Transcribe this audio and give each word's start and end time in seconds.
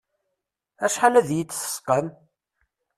Acḥal 0.85 1.15
ad 1.19 1.29
yi-id-tesqam. 1.31 2.07